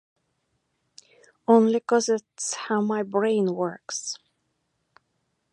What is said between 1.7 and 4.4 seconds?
'cause it's how my brain works.